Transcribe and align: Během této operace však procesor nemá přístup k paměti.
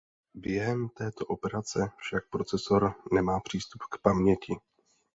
Během 0.33 0.89
této 0.89 1.25
operace 1.25 1.89
však 1.97 2.29
procesor 2.29 2.93
nemá 3.13 3.39
přístup 3.39 3.81
k 3.89 3.97
paměti. 4.01 4.53